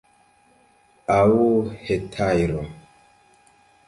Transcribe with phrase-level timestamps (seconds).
[1.15, 1.29] Aŭ
[1.81, 2.65] hetajro!